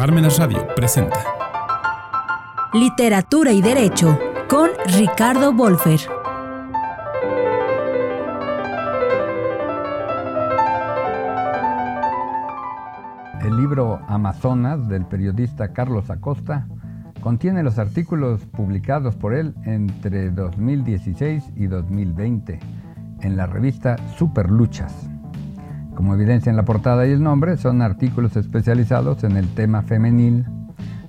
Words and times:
Parmenas 0.00 0.38
Radio 0.38 0.66
presenta 0.74 1.22
Literatura 2.72 3.52
y 3.52 3.60
Derecho 3.60 4.18
con 4.48 4.70
Ricardo 4.96 5.52
Wolfer. 5.52 6.00
El 13.42 13.58
libro 13.58 14.00
Amazonas 14.08 14.88
del 14.88 15.04
periodista 15.04 15.74
Carlos 15.74 16.08
Acosta 16.08 16.66
contiene 17.20 17.62
los 17.62 17.78
artículos 17.78 18.40
publicados 18.46 19.16
por 19.16 19.34
él 19.34 19.54
entre 19.66 20.30
2016 20.30 21.52
y 21.56 21.66
2020 21.66 22.58
en 23.20 23.36
la 23.36 23.44
revista 23.44 23.96
Superluchas. 24.16 25.09
Como 26.00 26.14
evidencia 26.14 26.48
en 26.48 26.56
la 26.56 26.64
portada 26.64 27.06
y 27.06 27.10
el 27.10 27.22
nombre, 27.22 27.58
son 27.58 27.82
artículos 27.82 28.34
especializados 28.34 29.22
en 29.22 29.36
el 29.36 29.46
tema 29.48 29.82
femenil, 29.82 30.46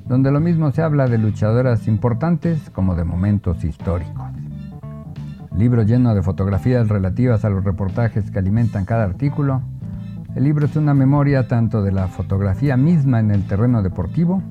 donde 0.05 0.31
lo 0.31 0.41
mismo 0.41 0.69
se 0.71 0.81
habla 0.81 1.07
de 1.07 1.17
luchadoras 1.17 1.87
importantes 1.87 2.69
como 2.71 2.95
de 2.95 3.05
momentos 3.05 3.63
históricos. 3.63 4.25
Libro 5.55 5.83
lleno 5.83 6.13
de 6.13 6.21
fotografías 6.21 6.89
relativas 6.89 7.45
a 7.45 7.49
los 7.49 7.63
reportajes 7.63 8.31
que 8.31 8.39
alimentan 8.39 8.83
cada 8.83 9.05
artículo. 9.05 9.61
El 10.35 10.43
libro 10.43 10.65
es 10.65 10.75
una 10.75 10.93
memoria 10.93 11.47
tanto 11.47 11.81
de 11.81 11.93
la 11.93 12.09
fotografía 12.09 12.75
misma 12.75 13.21
en 13.21 13.31
el 13.31 13.47
terreno 13.47 13.81
deportivo 13.81 14.43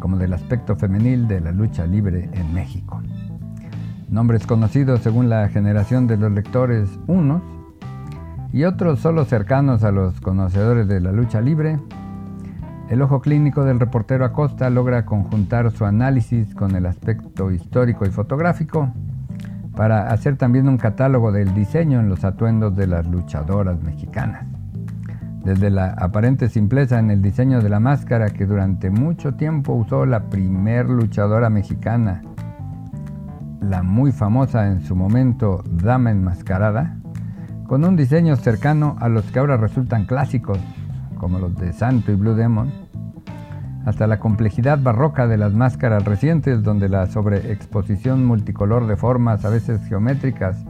como 0.00 0.16
del 0.16 0.32
aspecto 0.32 0.76
femenil 0.76 1.28
de 1.28 1.42
la 1.42 1.52
lucha 1.52 1.84
libre 1.84 2.30
en 2.32 2.54
México. 2.54 3.02
Nombres 4.08 4.46
conocidos 4.46 5.00
según 5.00 5.28
la 5.28 5.46
generación 5.50 6.06
de 6.06 6.16
los 6.16 6.32
lectores 6.32 6.88
unos 7.06 7.42
y 8.54 8.62
otros 8.62 9.00
solo 9.00 9.24
cercanos 9.24 9.82
a 9.82 9.90
los 9.90 10.20
conocedores 10.20 10.86
de 10.86 11.00
la 11.00 11.10
lucha 11.10 11.40
libre, 11.40 11.80
el 12.88 13.02
ojo 13.02 13.20
clínico 13.20 13.64
del 13.64 13.80
reportero 13.80 14.24
Acosta 14.24 14.70
logra 14.70 15.04
conjuntar 15.04 15.72
su 15.72 15.84
análisis 15.84 16.54
con 16.54 16.76
el 16.76 16.86
aspecto 16.86 17.50
histórico 17.50 18.06
y 18.06 18.10
fotográfico 18.10 18.92
para 19.74 20.06
hacer 20.06 20.36
también 20.36 20.68
un 20.68 20.76
catálogo 20.76 21.32
del 21.32 21.52
diseño 21.52 21.98
en 21.98 22.08
los 22.08 22.22
atuendos 22.22 22.76
de 22.76 22.86
las 22.86 23.04
luchadoras 23.08 23.82
mexicanas. 23.82 24.46
Desde 25.44 25.68
la 25.70 25.88
aparente 25.90 26.48
simpleza 26.48 27.00
en 27.00 27.10
el 27.10 27.22
diseño 27.22 27.60
de 27.60 27.70
la 27.70 27.80
máscara 27.80 28.30
que 28.30 28.46
durante 28.46 28.88
mucho 28.88 29.34
tiempo 29.34 29.72
usó 29.72 30.06
la 30.06 30.30
primer 30.30 30.88
luchadora 30.88 31.50
mexicana, 31.50 32.22
la 33.60 33.82
muy 33.82 34.12
famosa 34.12 34.68
en 34.68 34.80
su 34.82 34.94
momento 34.94 35.64
Dama 35.68 36.12
Enmascarada, 36.12 36.98
con 37.66 37.84
un 37.84 37.96
diseño 37.96 38.36
cercano 38.36 38.96
a 39.00 39.08
los 39.08 39.24
que 39.30 39.38
ahora 39.38 39.56
resultan 39.56 40.04
clásicos, 40.04 40.58
como 41.16 41.38
los 41.38 41.56
de 41.56 41.72
Santo 41.72 42.12
y 42.12 42.14
Blue 42.14 42.34
Demon, 42.34 42.70
hasta 43.86 44.06
la 44.06 44.18
complejidad 44.18 44.78
barroca 44.82 45.26
de 45.26 45.36
las 45.36 45.52
máscaras 45.52 46.04
recientes, 46.04 46.62
donde 46.62 46.88
la 46.88 47.06
sobreexposición 47.06 48.24
multicolor 48.24 48.86
de 48.86 48.96
formas, 48.96 49.44
a 49.44 49.50
veces 49.50 49.86
geométricas 49.88 50.64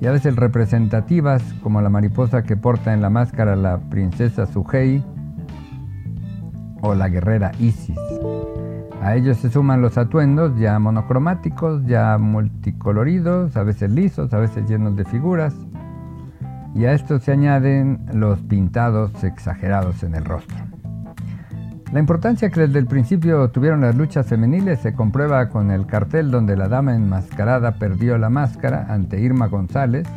y 0.00 0.06
a 0.06 0.12
veces 0.12 0.36
representativas, 0.36 1.42
como 1.62 1.80
la 1.80 1.88
mariposa 1.88 2.42
que 2.42 2.56
porta 2.56 2.92
en 2.92 3.00
la 3.00 3.10
máscara 3.10 3.54
la 3.54 3.78
princesa 3.78 4.46
Sugei 4.46 5.04
o 6.80 6.94
la 6.94 7.08
guerrera 7.08 7.52
Isis. 7.60 7.96
A 9.00 9.16
ellos 9.16 9.36
se 9.38 9.50
suman 9.50 9.82
los 9.82 9.98
atuendos 9.98 10.56
ya 10.58 10.78
monocromáticos, 10.78 11.84
ya 11.86 12.18
multicoloridos, 12.18 13.56
a 13.56 13.64
veces 13.64 13.90
lisos, 13.90 14.32
a 14.32 14.38
veces 14.38 14.68
llenos 14.68 14.96
de 14.96 15.04
figuras, 15.04 15.54
y 16.74 16.84
a 16.84 16.92
esto 16.92 17.18
se 17.18 17.32
añaden 17.32 18.06
los 18.12 18.40
pintados 18.40 19.24
exagerados 19.24 20.02
en 20.02 20.14
el 20.14 20.24
rostro. 20.24 20.56
La 21.92 22.00
importancia 22.00 22.48
que 22.48 22.62
desde 22.62 22.78
el 22.78 22.86
principio 22.86 23.50
tuvieron 23.50 23.82
las 23.82 23.94
luchas 23.94 24.26
femeniles 24.26 24.80
se 24.80 24.94
comprueba 24.94 25.50
con 25.50 25.70
el 25.70 25.86
cartel 25.86 26.30
donde 26.30 26.56
la 26.56 26.68
dama 26.68 26.94
enmascarada 26.94 27.72
perdió 27.72 28.16
la 28.16 28.30
máscara 28.30 28.86
ante 28.88 29.20
Irma 29.20 29.48
González 29.48 30.08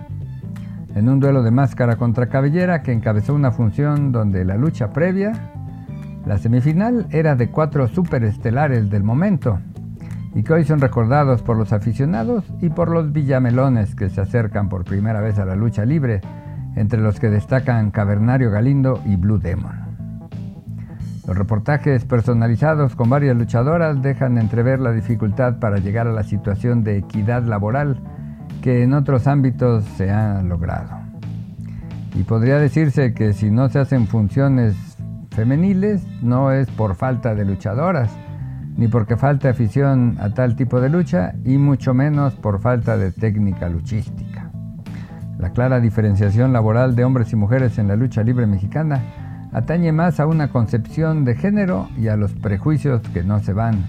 en 0.95 1.09
un 1.09 1.19
duelo 1.19 1.43
de 1.43 1.51
máscara 1.51 1.97
contra 1.97 2.27
cabellera 2.27 2.81
que 2.81 2.93
encabezó 2.93 3.33
una 3.33 3.51
función 3.51 4.13
donde 4.13 4.45
la 4.45 4.55
lucha 4.55 4.93
previa, 4.93 5.33
la 6.25 6.37
semifinal, 6.37 7.07
era 7.11 7.35
de 7.35 7.49
cuatro 7.49 7.89
superestelares 7.89 8.89
del 8.89 9.03
momento 9.03 9.59
y 10.33 10.43
que 10.43 10.53
hoy 10.53 10.63
son 10.63 10.79
recordados 10.79 11.41
por 11.41 11.57
los 11.57 11.73
aficionados 11.73 12.45
y 12.61 12.69
por 12.69 12.89
los 12.89 13.11
villamelones 13.11 13.95
que 13.95 14.09
se 14.09 14.21
acercan 14.21 14.69
por 14.69 14.85
primera 14.85 15.19
vez 15.19 15.39
a 15.39 15.45
la 15.45 15.55
lucha 15.55 15.83
libre 15.83 16.21
entre 16.75 17.01
los 17.01 17.19
que 17.19 17.29
destacan 17.29 17.91
Cavernario 17.91 18.51
Galindo 18.51 19.01
y 19.05 19.15
Blue 19.15 19.39
Demon. 19.39 19.85
Los 21.27 21.37
reportajes 21.37 22.05
personalizados 22.05 22.95
con 22.95 23.09
varias 23.09 23.35
luchadoras 23.35 24.01
dejan 24.01 24.37
entrever 24.37 24.79
la 24.79 24.91
dificultad 24.91 25.59
para 25.59 25.77
llegar 25.77 26.07
a 26.07 26.13
la 26.13 26.23
situación 26.23 26.83
de 26.83 26.97
equidad 26.97 27.43
laboral 27.43 27.99
que 28.61 28.83
en 28.83 28.93
otros 28.93 29.25
ámbitos 29.25 29.83
se 29.97 30.11
ha 30.11 30.41
logrado. 30.43 30.99
Y 32.13 32.23
podría 32.23 32.59
decirse 32.59 33.13
que 33.13 33.33
si 33.33 33.49
no 33.49 33.69
se 33.69 33.79
hacen 33.79 34.07
funciones 34.07 34.75
femeniles 35.31 36.05
no 36.21 36.51
es 36.51 36.69
por 36.71 36.95
falta 36.95 37.35
de 37.35 37.45
luchadoras, 37.45 38.15
ni 38.77 38.87
porque 38.87 39.17
falta 39.17 39.49
afición 39.49 40.17
a 40.19 40.33
tal 40.33 40.55
tipo 40.55 40.81
de 40.81 40.89
lucha, 40.89 41.33
y 41.43 41.57
mucho 41.57 41.93
menos 41.93 42.35
por 42.35 42.59
falta 42.59 42.97
de 42.97 43.11
técnica 43.11 43.69
luchística. 43.69 44.34
La 45.37 45.51
clara 45.51 45.79
diferenciación 45.79 46.53
laboral 46.53 46.95
de 46.95 47.03
hombres 47.03 47.31
y 47.33 47.35
mujeres 47.35 47.77
en 47.77 47.87
la 47.87 47.95
lucha 47.95 48.23
libre 48.23 48.47
mexicana 48.47 49.01
atañe 49.51 49.91
más 49.91 50.19
a 50.19 50.27
una 50.27 50.49
concepción 50.49 51.25
de 51.25 51.35
género 51.35 51.89
y 51.97 52.07
a 52.07 52.17
los 52.17 52.33
prejuicios 52.33 53.01
que 53.13 53.23
no 53.23 53.39
se 53.39 53.53
van, 53.53 53.85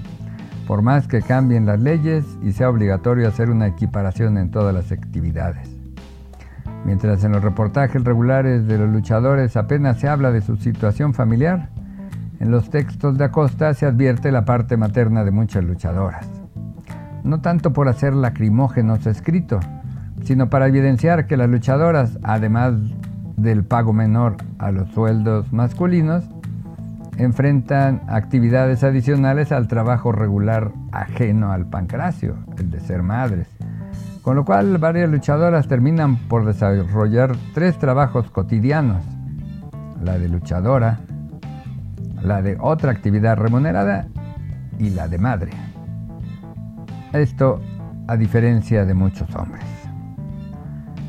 por 0.67 0.83
más 0.83 1.07
que 1.09 1.23
cambien 1.23 1.67
las 1.67 1.81
leyes 1.81 2.25
y 2.43 2.53
sea 2.53 2.71
obligatorio 2.71 3.29
hacer 3.29 3.51
una 3.51 3.67
equiparación 3.67 4.39
en 4.39 4.51
todas 4.51 4.75
las 4.75 4.93
actividades. 4.93 5.69
Mientras 6.85 7.25
en 7.25 7.33
los 7.33 7.43
reportajes 7.43 8.05
regulares 8.05 8.67
de 8.67 8.79
los 8.79 8.89
luchadores 8.89 9.57
apenas 9.57 9.99
se 9.99 10.09
habla 10.09 10.31
de 10.31 10.41
su 10.41 10.57
situación 10.57 11.15
familiar, 11.15 11.71
en 12.39 12.51
los 12.51 12.71
textos 12.71 13.17
de 13.19 13.25
Acosta 13.25 13.73
se 13.75 13.87
advierte 13.87 14.31
la 14.31 14.45
parte 14.45 14.77
materna 14.77 15.25
de 15.25 15.31
muchas 15.31 15.65
luchadoras. 15.65 16.29
No 17.25 17.41
tanto 17.41 17.73
por 17.73 17.89
hacer 17.89 18.15
lacrimógenos 18.15 19.07
escrito, 19.07 19.59
sino 20.25 20.51
para 20.51 20.67
evidenciar 20.67 21.27
que 21.27 21.37
las 21.37 21.49
luchadoras, 21.49 22.19
además 22.23 22.75
del 23.37 23.65
pago 23.65 23.93
menor 23.93 24.37
a 24.59 24.71
los 24.71 24.89
sueldos 24.91 25.53
masculinos, 25.53 26.25
enfrentan 27.19 28.03
actividades 28.09 28.85
adicionales 28.85 29.53
al 29.53 29.69
trabajo 29.69 30.13
regular 30.13 30.73
ajeno 30.93 31.53
al 31.53 31.67
pancracio, 31.67 32.37
el 32.59 32.71
de 32.71 32.81
ser 32.81 33.03
madres. 33.03 33.49
Con 34.23 34.37
lo 34.37 34.45
cual 34.45 34.79
varias 34.79 35.09
luchadoras 35.09 35.69
terminan 35.69 36.17
por 36.17 36.45
desarrollar 36.45 37.37
tres 37.55 37.79
trabajos 37.79 38.31
cotidianos, 38.31 39.03
la 40.03 40.19
de 40.19 40.29
luchadora, 40.29 40.99
la 42.23 42.43
de 42.43 42.57
otra 42.61 42.91
actividad 42.91 43.37
remunerada 43.37 44.09
y 44.79 44.91
la 44.91 45.09
de 45.09 45.19
madre. 45.19 45.53
Esto 47.13 47.61
a 48.09 48.17
diferencia 48.17 48.85
de 48.85 48.95
muchos 48.95 49.33
hombres. 49.37 49.76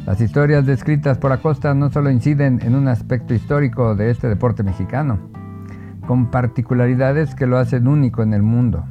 Las 0.07 0.21
historias 0.21 0.65
descritas 0.65 1.17
por 1.17 1.33
Acosta 1.33 1.73
no 1.73 1.89
solo 1.89 2.09
inciden 2.09 2.61
en 2.63 2.75
un 2.75 2.87
aspecto 2.87 3.33
histórico 3.33 3.93
de 3.93 4.09
este 4.09 4.29
deporte 4.29 4.63
mexicano, 4.63 5.19
con 6.07 6.31
particularidades 6.31 7.35
que 7.35 7.45
lo 7.45 7.57
hacen 7.57 7.89
único 7.89 8.23
en 8.23 8.33
el 8.33 8.41
mundo. 8.41 8.85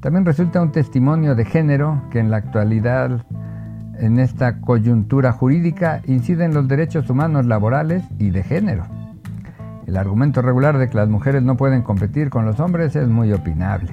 También 0.00 0.24
resulta 0.24 0.60
un 0.60 0.72
testimonio 0.72 1.36
de 1.36 1.44
género 1.44 2.02
que 2.10 2.18
en 2.18 2.32
la 2.32 2.38
actualidad, 2.38 3.24
en 4.00 4.18
esta 4.18 4.60
coyuntura 4.60 5.30
jurídica, 5.30 6.02
incide 6.04 6.46
en 6.46 6.52
los 6.52 6.66
derechos 6.66 7.08
humanos 7.08 7.46
laborales 7.46 8.02
y 8.18 8.30
de 8.30 8.42
género. 8.42 8.86
El 9.86 9.96
argumento 9.96 10.42
regular 10.42 10.78
de 10.78 10.88
que 10.88 10.96
las 10.96 11.08
mujeres 11.08 11.44
no 11.44 11.56
pueden 11.56 11.82
competir 11.82 12.30
con 12.30 12.44
los 12.44 12.58
hombres 12.58 12.96
es 12.96 13.08
muy 13.08 13.32
opinable. 13.32 13.92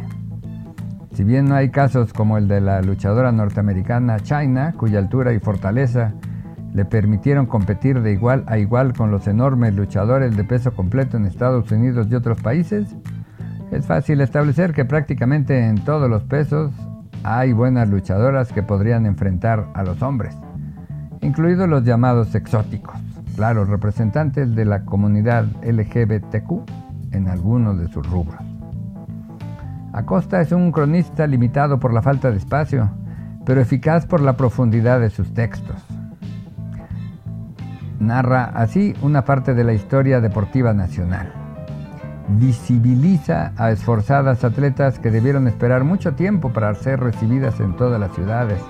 Si 1.13 1.23
bien 1.23 1.45
no 1.45 1.53
hay 1.53 1.69
casos 1.69 2.13
como 2.13 2.39
el 2.39 2.47
de 2.47 2.61
la 2.61 2.81
luchadora 2.81 3.31
norteamericana 3.31 4.21
China, 4.21 4.73
cuya 4.75 4.97
altura 4.97 5.33
y 5.33 5.39
fortaleza 5.39 6.13
le 6.73 6.85
permitieron 6.85 7.45
competir 7.45 8.01
de 8.01 8.13
igual 8.13 8.43
a 8.47 8.57
igual 8.57 8.93
con 8.93 9.11
los 9.11 9.27
enormes 9.27 9.75
luchadores 9.75 10.35
de 10.35 10.43
peso 10.43 10.73
completo 10.73 11.17
en 11.17 11.25
Estados 11.25 11.71
Unidos 11.71 12.07
y 12.09 12.15
otros 12.15 12.41
países, 12.41 12.95
es 13.71 13.85
fácil 13.85 14.21
establecer 14.21 14.73
que 14.73 14.85
prácticamente 14.85 15.67
en 15.67 15.83
todos 15.83 16.09
los 16.09 16.23
pesos 16.23 16.71
hay 17.23 17.53
buenas 17.53 17.89
luchadoras 17.89 18.51
que 18.51 18.63
podrían 18.63 19.05
enfrentar 19.05 19.67
a 19.73 19.83
los 19.83 20.01
hombres, 20.01 20.35
incluidos 21.21 21.69
los 21.69 21.83
llamados 21.83 22.33
exóticos, 22.35 22.95
claro, 23.35 23.65
representantes 23.65 24.55
de 24.55 24.65
la 24.65 24.83
comunidad 24.85 25.45
LGBTQ 25.63 26.69
en 27.11 27.27
algunos 27.27 27.79
de 27.79 27.87
sus 27.89 28.09
rubros. 28.09 28.41
Acosta 29.93 30.39
es 30.39 30.53
un 30.53 30.71
cronista 30.71 31.27
limitado 31.27 31.79
por 31.79 31.93
la 31.93 32.01
falta 32.01 32.31
de 32.31 32.37
espacio, 32.37 32.89
pero 33.45 33.59
eficaz 33.59 34.05
por 34.05 34.21
la 34.21 34.37
profundidad 34.37 35.01
de 35.01 35.09
sus 35.09 35.33
textos 35.33 35.90
narra 38.01 38.51
así 38.55 38.93
una 39.01 39.23
parte 39.23 39.53
de 39.53 39.63
la 39.63 39.73
historia 39.73 40.19
deportiva 40.19 40.73
nacional. 40.73 41.31
visibiliza 42.27 43.51
a 43.57 43.71
esforzadas 43.71 44.43
atletas 44.43 44.99
que 44.99 45.11
debieron 45.11 45.47
esperar 45.47 45.83
mucho 45.83 46.13
tiempo 46.13 46.51
para 46.53 46.73
ser 46.75 46.99
recibidas 46.99 47.59
en 47.59 47.75
todas 47.75 47.99
las 47.99 48.13
ciudades. 48.13 48.61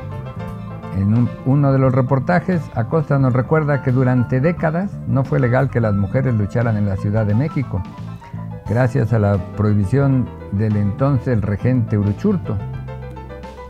En 0.97 1.29
uno 1.45 1.71
de 1.71 1.79
los 1.79 1.93
reportajes, 1.93 2.61
Acosta 2.75 3.17
nos 3.17 3.33
recuerda 3.33 3.81
que 3.81 3.91
durante 3.91 4.41
décadas 4.41 4.91
no 5.07 5.23
fue 5.23 5.39
legal 5.39 5.69
que 5.69 5.79
las 5.79 5.93
mujeres 5.93 6.33
lucharan 6.33 6.75
en 6.75 6.87
la 6.87 6.97
Ciudad 6.97 7.25
de 7.25 7.35
México, 7.35 7.81
gracias 8.67 9.13
a 9.13 9.19
la 9.19 9.37
prohibición 9.55 10.27
del 10.51 10.75
entonces 10.75 11.39
regente 11.41 11.97
Uruchurto, 11.97 12.57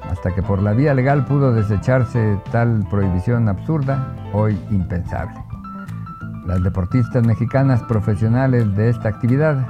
hasta 0.09 0.33
que 0.33 0.41
por 0.41 0.61
la 0.61 0.73
vía 0.73 0.93
legal 0.93 1.25
pudo 1.25 1.53
desecharse 1.53 2.37
tal 2.51 2.85
prohibición 2.89 3.49
absurda, 3.49 4.15
hoy 4.33 4.59
impensable. 4.71 5.50
Las 6.45 6.63
deportistas 6.63 7.25
mexicanas 7.25 7.81
profesionales 7.83 8.75
de 8.75 8.89
esta 8.89 9.09
actividad 9.09 9.67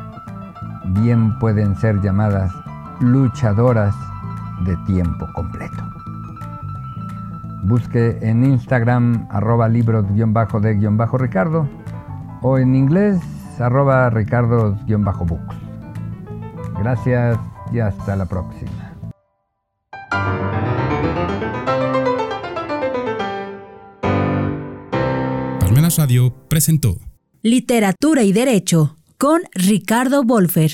bien 0.87 1.37
pueden 1.39 1.75
ser 1.75 2.01
llamadas 2.01 2.51
luchadoras 2.99 3.95
de 4.65 4.75
tiempo 4.85 5.27
completo. 5.33 5.83
Busque 7.63 8.17
en 8.21 8.43
Instagram 8.43 9.27
arroba 9.29 9.67
libros-de-ricardo 9.67 11.67
o 12.41 12.57
en 12.57 12.75
inglés 12.75 13.19
arroba 13.59 14.09
ricardos-books. 14.09 15.55
Gracias 16.79 17.37
y 17.71 17.79
hasta 17.79 18.15
la 18.15 18.25
próxima. 18.25 18.90
Radio 25.97 26.33
presentó 26.47 26.99
Literatura 27.41 28.23
y 28.23 28.31
Derecho 28.31 28.95
con 29.17 29.41
Ricardo 29.53 30.23
Wolfer. 30.23 30.69